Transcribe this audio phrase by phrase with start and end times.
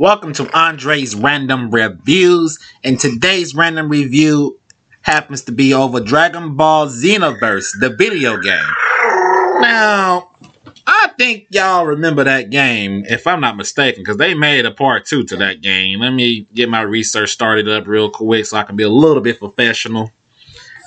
[0.00, 4.58] Welcome to Andre's Random Reviews, and today's random review
[5.02, 8.64] happens to be over Dragon Ball Xenoverse, the video game.
[9.60, 10.30] Now,
[10.86, 15.04] I think y'all remember that game, if I'm not mistaken, because they made a part
[15.04, 16.00] two to that game.
[16.00, 19.22] Let me get my research started up real quick so I can be a little
[19.22, 20.10] bit professional.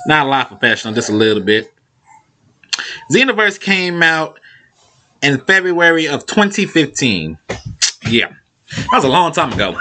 [0.08, 1.72] Not a lot professional, just a little bit.
[3.12, 4.40] Xenoverse came out
[5.22, 7.38] in February of 2015.
[8.10, 8.34] Yeah,
[8.76, 9.78] that was a long time ago.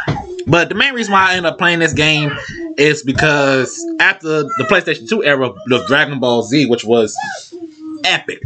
[0.46, 2.32] But the main reason why I ended up playing this game
[2.76, 7.16] is because after the PlayStation 2 era of Dragon Ball Z, which was
[8.04, 8.42] epic,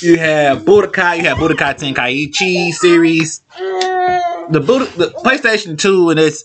[0.00, 3.42] you have Budokai, you have Budokai Tenkaichi series.
[3.58, 6.44] The, the PlayStation 2 and its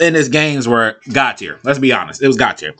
[0.00, 1.60] in its games were god tier.
[1.62, 2.74] Let's be honest, it was god tier.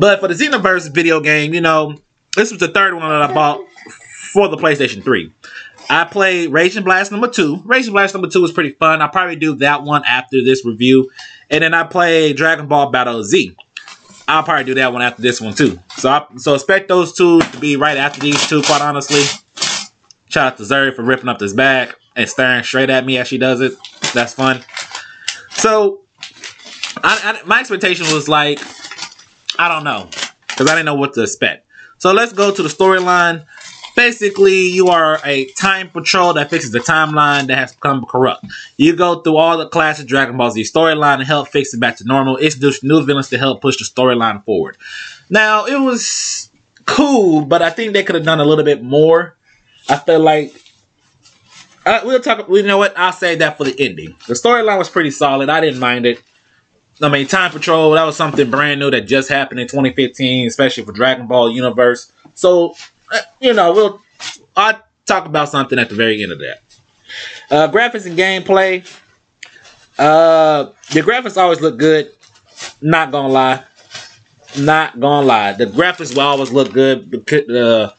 [0.00, 1.96] But for the Xenoverse video game, you know,
[2.36, 3.66] this was the third one that I bought
[4.32, 5.32] for the PlayStation 3.
[5.90, 7.60] I played Raging Blast number two.
[7.64, 9.02] Raging Blast number two was pretty fun.
[9.02, 11.10] I'll probably do that one after this review.
[11.50, 13.56] And then I played Dragon Ball Battle Z.
[14.26, 15.78] I'll probably do that one after this one too.
[15.96, 19.22] So I, so expect those two to be right after these two, quite honestly.
[20.28, 23.28] Shout out to Zuri for ripping up this bag and staring straight at me as
[23.28, 23.74] she does it.
[24.14, 24.64] That's fun.
[25.50, 26.02] So
[27.02, 28.58] I, I, my expectation was like,
[29.58, 30.08] I don't know.
[30.48, 31.68] Because I didn't know what to expect.
[31.98, 33.44] So let's go to the storyline.
[33.96, 38.44] Basically, you are a time patrol that fixes the timeline that has become corrupt.
[38.76, 41.96] You go through all the classic Dragon Ball Z storyline and help fix it back
[41.96, 42.36] to normal.
[42.36, 44.76] Introduce new villains to help push the storyline forward.
[45.30, 46.50] Now, it was
[46.86, 49.36] cool, but I think they could have done a little bit more.
[49.88, 50.60] I feel like
[51.86, 52.48] uh, we'll talk.
[52.48, 52.96] You know what?
[52.96, 54.16] I'll say that for the ending.
[54.26, 55.48] The storyline was pretty solid.
[55.48, 56.22] I didn't mind it.
[57.02, 60.84] I mean, Time Patrol, that was something brand new that just happened in 2015, especially
[60.84, 62.12] for Dragon Ball Universe.
[62.34, 62.76] So,
[63.40, 64.02] you know, we'll
[64.56, 66.60] I'll talk about something at the very end of that.
[67.50, 68.84] Uh, graphics and gameplay.
[69.98, 72.12] Uh, the graphics always look good.
[72.80, 73.64] Not gonna lie.
[74.58, 75.52] Not gonna lie.
[75.52, 77.50] The graphics will always look good.
[77.50, 77.90] Uh,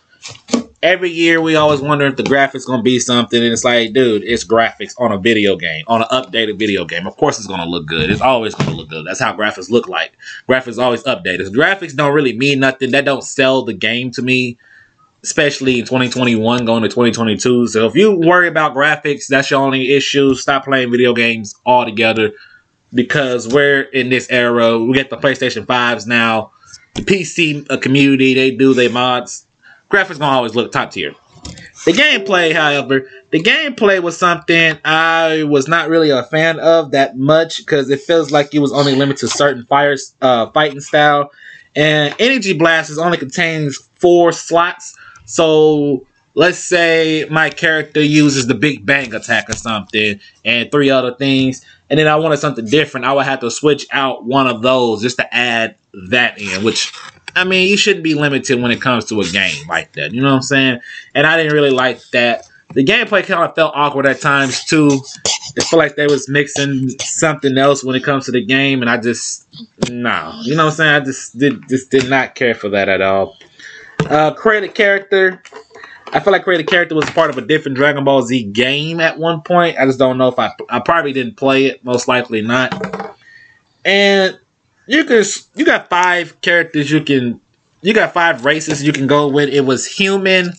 [0.81, 4.23] every year we always wonder if the graphics gonna be something, and it's like, dude,
[4.23, 7.07] it's graphics on a video game, on an updated video game.
[7.07, 8.09] Of course, it's gonna look good.
[8.09, 9.05] It's always gonna look good.
[9.05, 10.13] That's how graphics look like.
[10.47, 11.49] Graphics always updated.
[11.55, 12.91] Graphics don't really mean nothing.
[12.91, 14.57] That don't sell the game to me,
[15.25, 17.67] especially in 2021 going to 2022.
[17.67, 20.35] So if you worry about graphics, that's your only issue.
[20.35, 22.31] Stop playing video games altogether
[22.93, 24.79] because we're in this era.
[24.79, 26.51] We get the PlayStation 5s now.
[26.93, 29.45] The PC community, they do their mods
[29.95, 31.13] graphics gonna always look top tier.
[31.85, 37.17] The gameplay, however, the gameplay was something I was not really a fan of that
[37.17, 41.31] much because it feels like it was only limited to certain fires, uh, fighting style,
[41.75, 44.97] and Energy Blasters only contains four slots.
[45.25, 51.13] So let's say my character uses the Big Bang attack or something, and three other
[51.15, 53.05] things, and then I wanted something different.
[53.05, 55.75] I would have to switch out one of those just to add
[56.09, 56.93] that in, which
[57.35, 60.13] I mean, you shouldn't be limited when it comes to a game like that.
[60.13, 60.79] You know what I'm saying?
[61.13, 62.47] And I didn't really like that.
[62.73, 65.01] The gameplay kind of felt awkward at times too.
[65.55, 68.89] It felt like they was mixing something else when it comes to the game, and
[68.89, 69.47] I just
[69.89, 70.39] no.
[70.43, 70.95] You know what I'm saying?
[70.95, 73.37] I just did just did not care for that at all.
[74.09, 75.41] Uh, created character.
[76.13, 79.17] I feel like created character was part of a different Dragon Ball Z game at
[79.17, 79.77] one point.
[79.77, 81.83] I just don't know if I I probably didn't play it.
[81.83, 83.15] Most likely not.
[83.83, 84.37] And
[84.87, 85.23] you can
[85.55, 87.41] you got five characters you can
[87.81, 89.49] you got five races you can go with.
[89.49, 90.53] It was human,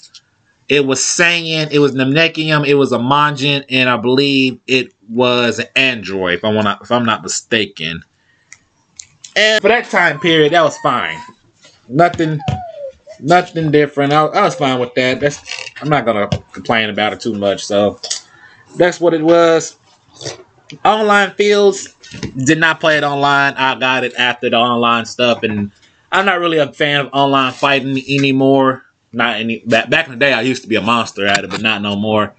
[0.68, 5.58] it was Saiyan, it was Namekian, it was a Majin, and I believe it was
[5.58, 8.02] an android if I want if I'm not mistaken.
[9.36, 11.18] And for that time period, that was fine.
[11.88, 12.40] Nothing
[13.20, 14.12] nothing different.
[14.12, 15.20] I, I was fine with that.
[15.20, 15.42] That's
[15.80, 17.64] I'm not gonna complain about it too much.
[17.64, 18.00] So
[18.76, 19.76] that's what it was.
[20.84, 21.94] Online fields
[22.44, 23.54] did not play it online.
[23.54, 25.70] I got it after the online stuff, and
[26.10, 28.84] I'm not really a fan of online fighting anymore.
[29.12, 31.50] Not any back back in the day, I used to be a monster at it,
[31.50, 32.34] but not no more.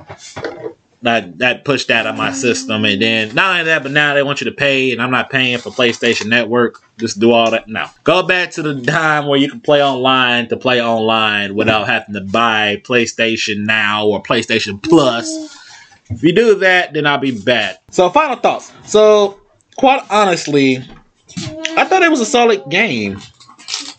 [1.04, 4.24] That that pushed out of my system, and then not only that, but now they
[4.24, 6.82] want you to pay, and I'm not paying for PlayStation Network.
[6.98, 7.92] Just do all that now.
[8.04, 12.16] Go back to the time where you can play online to play online without having
[12.16, 15.56] to buy PlayStation Now or PlayStation Plus.
[16.10, 17.78] If you do that, then I'll be bad.
[17.92, 18.74] So final thoughts.
[18.86, 19.40] So
[19.76, 20.78] quite honestly,
[21.78, 23.20] I thought it was a solid game.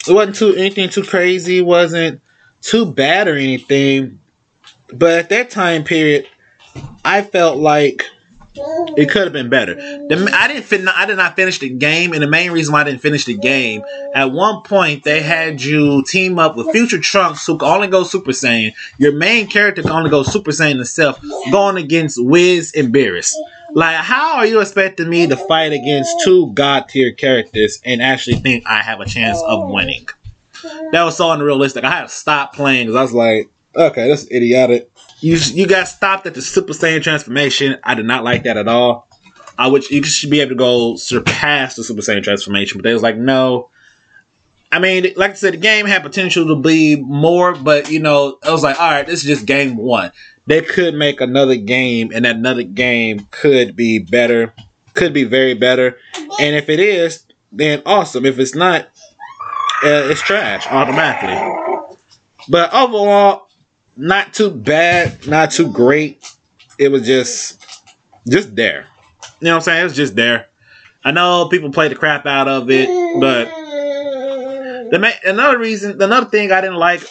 [0.08, 2.20] It wasn't too anything too crazy, wasn't
[2.60, 4.20] too bad or anything.
[4.92, 6.28] But at that time period,
[7.04, 8.04] I felt like
[8.60, 9.74] it could have been better.
[9.74, 12.80] The, I didn't fin- I did not finish the game, and the main reason why
[12.80, 13.82] I didn't finish the game,
[14.14, 18.02] at one point they had you team up with Future Trunks, who can only go
[18.04, 18.74] Super Saiyan.
[18.98, 21.20] Your main character can only go Super Saiyan himself,
[21.50, 23.32] going against Whis and Beerus.
[23.72, 28.36] Like, how are you expecting me to fight against two god tier characters and actually
[28.36, 30.06] think I have a chance of winning?
[30.92, 31.84] That was so unrealistic.
[31.84, 34.90] I had to stop playing because I was like, okay, that's idiotic.
[35.20, 37.78] You you got stopped at the Super Saiyan transformation.
[37.82, 39.08] I did not like that at all.
[39.56, 42.92] I wish you should be able to go surpass the Super Saiyan transformation, but they
[42.92, 43.70] was like, no.
[44.70, 48.38] I mean, like I said, the game had potential to be more, but you know,
[48.44, 50.12] I was like, all right, this is just game one.
[50.46, 54.54] They could make another game, and that another game could be better,
[54.94, 55.98] could be very better.
[56.38, 58.24] And if it is, then awesome.
[58.24, 58.82] If it's not,
[59.82, 61.96] uh, it's trash automatically.
[62.48, 63.47] But overall,
[63.98, 66.24] not too bad, not too great.
[66.78, 67.84] It was just,
[68.26, 68.86] just there.
[69.40, 69.80] You know what I'm saying?
[69.80, 70.48] It was just there.
[71.04, 72.88] I know people play the crap out of it,
[73.20, 73.46] but
[74.90, 77.02] the ma- another reason, another thing I didn't like,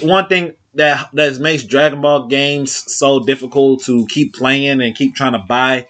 [0.00, 5.14] one thing that that makes Dragon Ball games so difficult to keep playing and keep
[5.14, 5.88] trying to buy,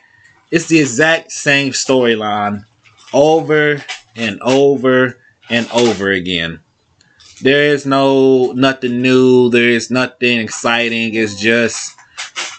[0.51, 2.67] it's the exact same storyline
[3.13, 3.83] over
[4.15, 6.61] and over and over again.
[7.43, 9.51] There is no nothing new.
[9.51, 11.15] There is nothing exciting.
[11.15, 11.97] It's just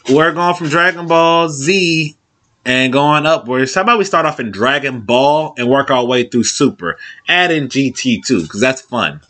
[0.09, 2.15] we're going from Dragon Ball Z
[2.63, 3.73] and going upwards.
[3.73, 6.99] How about we start off in Dragon Ball and work our way through Super?
[7.27, 9.21] Add in GT too, because that's fun.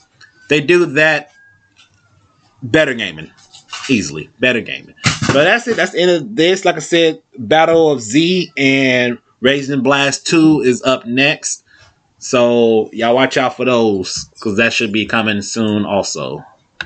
[0.49, 1.31] They do that.
[2.63, 3.31] Better gaming,
[3.87, 4.95] easily better gaming.
[5.27, 5.77] But that's it.
[5.77, 6.65] That's the end of this.
[6.65, 11.63] Like I said, Battle of Z and Raging Blast Two is up next.
[12.19, 16.43] So y'all watch out for those because that should be coming soon also.